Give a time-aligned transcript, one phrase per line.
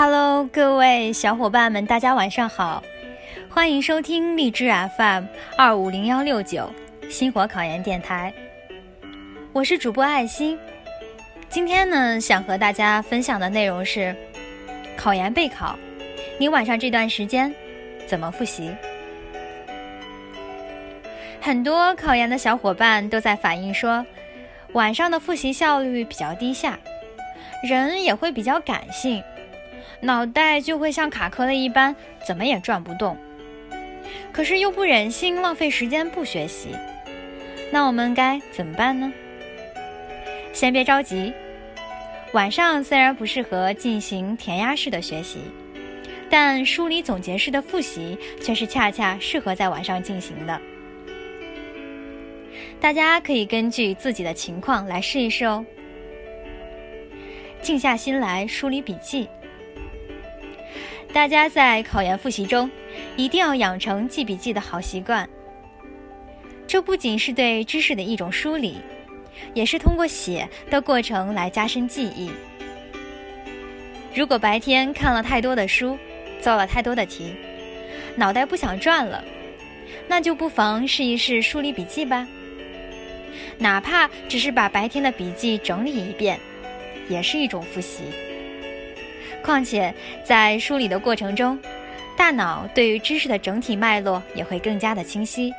[0.00, 2.80] Hello，各位小伙伴们，大家晚上好，
[3.50, 5.24] 欢迎收听荔枝 FM
[5.56, 6.72] 二五零幺六九
[7.10, 8.32] 星火考研电台，
[9.52, 10.56] 我是主播爱心。
[11.48, 14.14] 今天呢，想和大家分享的内容是
[14.96, 15.76] 考研备考，
[16.38, 17.52] 你晚上这段时间
[18.06, 18.72] 怎么复习？
[21.40, 24.06] 很多考研的小伙伴都在反映说，
[24.74, 26.78] 晚上的复习效率比较低下，
[27.64, 29.20] 人也会比较感性。
[30.00, 31.94] 脑袋就会像卡壳了一般，
[32.26, 33.16] 怎么也转不动。
[34.32, 36.68] 可是又不忍心浪费时间不学习，
[37.70, 39.12] 那我们该怎么办呢？
[40.52, 41.32] 先别着急，
[42.32, 45.38] 晚上虽然不适合进行填鸭式的学习，
[46.30, 50.60] 但梳理总结式的复习却是恰恰适合在晚上进行的。
[52.80, 55.64] 大家可以根据自己的情况来试一试哦。
[57.60, 59.28] 静下心来梳理笔记。
[61.12, 62.70] 大家在考研复习中，
[63.16, 65.28] 一定要养成记笔记的好习惯。
[66.66, 68.76] 这不仅是对知识的一种梳理，
[69.54, 72.30] 也是通过写的过程来加深记忆。
[74.14, 75.98] 如果白天看了太多的书，
[76.40, 77.34] 做了太多的题，
[78.14, 79.24] 脑袋不想转了，
[80.06, 82.28] 那就不妨试一试梳理笔记吧。
[83.56, 86.38] 哪怕只是把白天的笔记整理一遍，
[87.08, 88.02] 也是一种复习。
[89.42, 89.94] 况且，
[90.24, 91.58] 在梳理的过程中，
[92.16, 95.52] 大脑对于知识的整体脉络也会更加的清晰。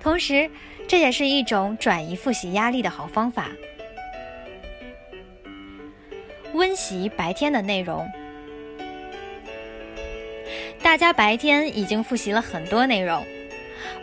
[0.00, 0.48] 同时，
[0.86, 3.48] 这也是一种转移复习压力的好方法。
[6.52, 8.06] 温习白天的内容，
[10.82, 13.24] 大家白天已经复习了很多内容，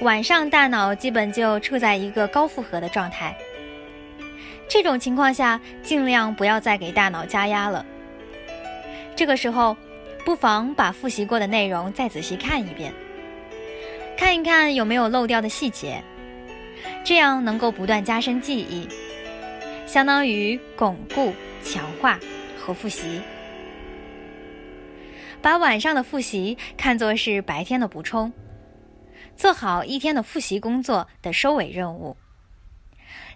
[0.00, 3.36] 晚上大脑基本就处在一个高负荷的状态。
[4.66, 7.84] 这种情况下，尽量不要再给大脑加压了。
[9.18, 9.76] 这个时候，
[10.24, 12.94] 不妨把复习过的内容再仔细看一遍，
[14.16, 16.00] 看一看有没有漏掉的细节，
[17.04, 18.86] 这样能够不断加深记忆，
[19.88, 21.34] 相当于巩固、
[21.64, 22.16] 强化
[22.56, 23.20] 和复习。
[25.42, 28.32] 把晚上的复习看作是白天的补充，
[29.36, 32.16] 做好一天的复习工作的收尾任务。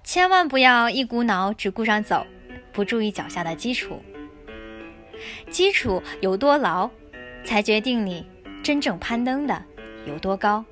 [0.05, 2.25] 千万不要一股脑只顾上走，
[2.71, 4.01] 不注意脚下的基础。
[5.51, 6.89] 基础有多牢，
[7.45, 8.27] 才决定你
[8.63, 9.63] 真正攀登的
[10.07, 10.65] 有多高。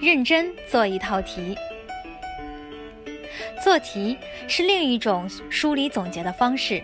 [0.00, 1.56] 认真做一套题，
[3.64, 6.82] 做题是另一种梳理总结的方式。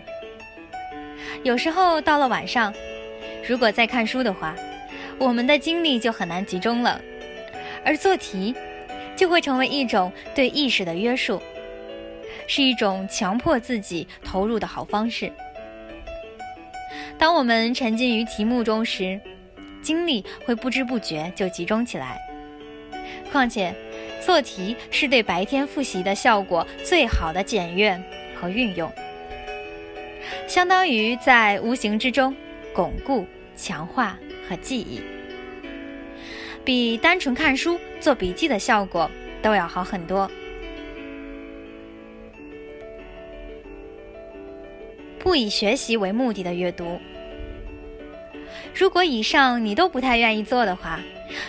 [1.43, 2.73] 有时候到了晚上，
[3.47, 4.55] 如果在看书的话，
[5.17, 6.99] 我们的精力就很难集中了，
[7.85, 8.53] 而做题
[9.15, 11.41] 就会成为一种对意识的约束。
[12.47, 15.31] 是一种强迫自己投入的好方式。
[17.17, 19.19] 当我们沉浸于题目中时，
[19.81, 22.19] 精力会不知不觉就集中起来。
[23.31, 23.73] 况且，
[24.19, 28.01] 做题是对白天复习的效果最好的检阅
[28.35, 28.91] 和运用，
[30.47, 32.35] 相当于在无形之中
[32.73, 33.25] 巩固、
[33.55, 34.17] 强化
[34.49, 35.01] 和记忆，
[36.63, 39.09] 比单纯看书做笔记的效果
[39.41, 40.29] 都要好很多。
[45.25, 46.99] 不以学习为目的的阅读，
[48.75, 50.99] 如果以上你都不太愿意做的话，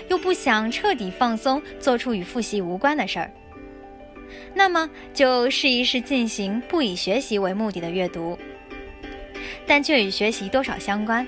[0.09, 3.31] 又不想彻底放松，做出与复习无关的事儿，
[4.55, 8.39] 那么就试一试进行不以学习为目的的阅读，
[9.67, 11.27] 但却与学习多少相关，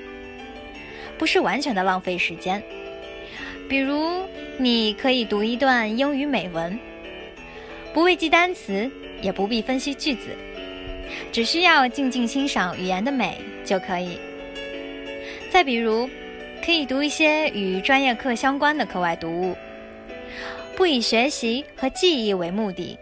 [1.19, 2.63] 不是完全的浪费时间。
[3.69, 4.23] 比如，
[4.57, 6.81] 你可以读一段英语美文，
[7.93, 10.35] 不为记单词，也不必分析句子。
[11.31, 14.19] 只需要静静欣赏语言的美就可以。
[15.51, 16.09] 再比如，
[16.65, 19.57] 可以读一些与专业课相关的课外读物，
[20.77, 22.99] 不以学习和记忆为目的，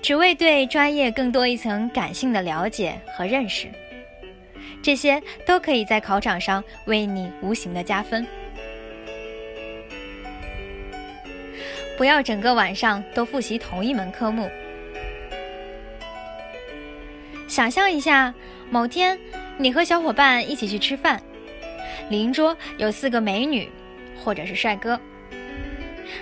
[0.00, 3.68] 只为对专业更多一层感性的了解和认识。
[4.82, 8.26] 这些都可以在考场上为你无形的加分。
[11.96, 14.48] 不要整个晚上都复习同一门科目。
[17.58, 18.32] 想象一下，
[18.70, 19.18] 某天
[19.56, 21.20] 你和小伙伴一起去吃饭，
[22.08, 23.68] 邻桌有四个美女，
[24.22, 24.96] 或者是帅哥。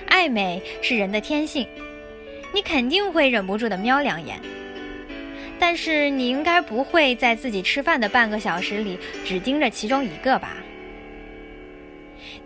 [0.09, 1.69] 爱美是人的天性，
[2.55, 4.41] 你肯定会忍不住的瞄两眼。
[5.59, 10.56] 但是你应该不会在自己吃饭的半个小时里只盯着其中一个吧？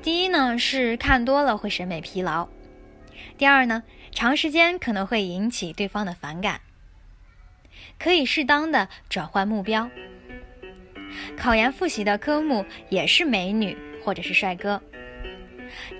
[0.03, 2.49] 第一呢，是看多了会审美疲劳；
[3.39, 6.61] 第二呢，长时间可能会引起对方的反感。
[8.00, 9.88] 可以适当的转换目标。
[11.37, 14.81] 考研复习的科目也是美女或者是帅哥，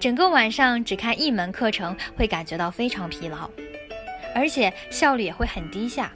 [0.01, 3.51] 整个晚上只看一门课程会感觉到非常疲劳，
[4.35, 6.11] 而且效率也会很低下。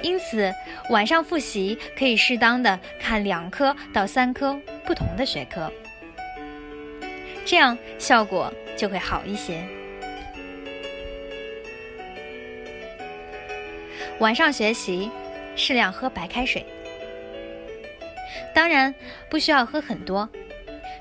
[0.00, 0.52] 因此，
[0.90, 5.72] 晚上复习可以适当的看两科到三科不同的学科，
[7.44, 9.77] 这样效果就会好一些。
[14.20, 15.08] 晚上学习，
[15.54, 16.66] 适量喝白开水。
[18.52, 18.92] 当然
[19.30, 20.28] 不需要喝很多，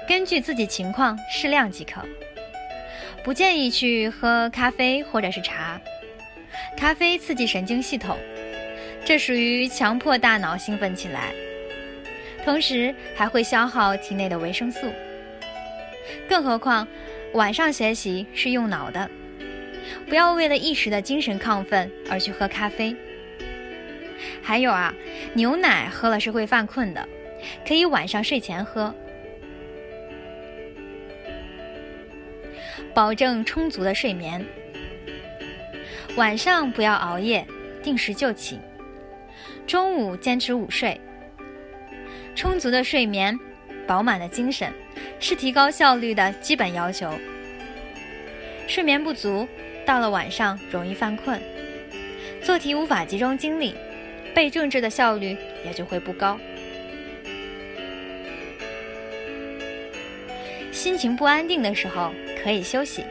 [0.08, 2.02] 根据自己情况适量即可。
[3.24, 5.81] 不建议去喝咖啡或者是茶，
[6.78, 8.16] 咖啡刺激神经系统，
[9.04, 11.34] 这属于强迫大脑兴奋起来，
[12.46, 14.88] 同时还会消耗体内的维生素。
[16.30, 16.88] 更何况
[17.34, 19.10] 晚上学习是用脑的，
[20.08, 22.96] 不要为了一时的精神亢奋而去喝咖啡。
[24.41, 24.94] 还有啊，
[25.33, 27.07] 牛奶喝了是会犯困的。
[27.68, 28.94] 可以晚上睡前喝，
[32.94, 34.44] 保证充足的睡眠。
[36.15, 37.45] 晚上不要熬夜，
[37.83, 38.59] 定时就寝。
[39.68, 41.00] 中午坚持午睡。
[42.33, 43.38] 充足的睡眠，
[43.85, 44.74] 饱满的精神，
[45.19, 47.12] 是提高效率的基本要求。
[48.68, 49.47] 睡眠不足，
[49.85, 51.39] 到了晚上容易犯困，
[52.41, 53.75] 做题无法集中精力，
[54.38, 55.36] 背政治的效率
[55.66, 56.39] 也就会不高。
[60.72, 62.13] 心情不安定的时候
[62.44, 63.04] 可以休息。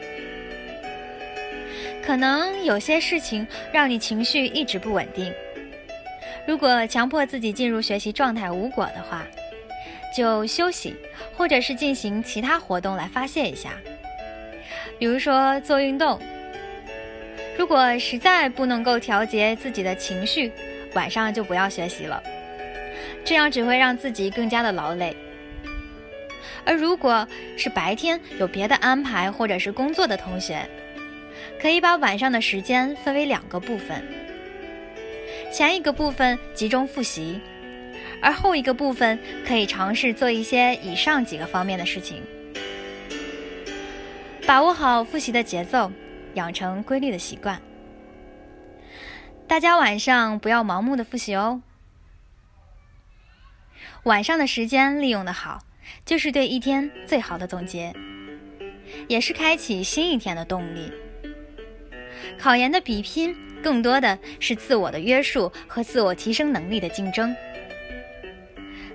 [2.01, 5.33] 可能有些事情让你情绪一直不稳定。
[6.47, 9.27] 如果强迫自己进入学习状态无果的话，
[10.15, 10.95] 就休息，
[11.35, 13.73] 或者是进行其他活动来发泄一下，
[14.97, 16.17] 比如说做运动。
[17.57, 20.53] 如果实在不能够调节自己的情绪，
[20.93, 22.21] 晚上就不要学习了，
[23.23, 25.15] 这样只会让自己更加的劳累。
[26.65, 30.67] 而如果是白天有别的安排或者是工作的同学，
[31.61, 34.03] 可以把晚上的时间分为两个部分。
[35.51, 37.39] 前一个部分集中复习，
[38.21, 42.21] 而后一个部分可以尝试做一些以上几个方面的事情。
[44.45, 45.91] 把握好复习的节奏，
[46.33, 47.61] 养成规律的习惯。
[49.47, 51.61] 大家晚上不要盲目的复习哦。
[54.03, 55.61] 晚上的时间利用的好。
[56.03, 57.93] 就是对一天最好的总结，
[59.07, 60.91] 也是开启新一天的动力。
[62.37, 63.33] 考研的比拼，
[63.63, 67.33] 更多的是自我的约束和自我提升能力的竞争。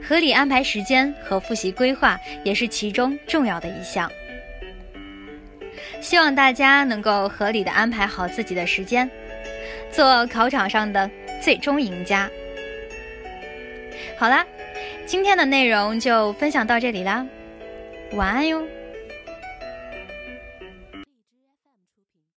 [0.07, 4.11] 合理安排时间和复习规划，也是其中重要的一项。
[6.03, 9.11] 希望大家能够合理的安排好自己的时间，
[9.93, 11.09] 做考场上的
[11.41, 12.29] 最终赢家。
[14.19, 14.45] 好啦。
[15.05, 17.27] 今天的内容就分享到这里啦，
[18.13, 18.63] 晚安哟。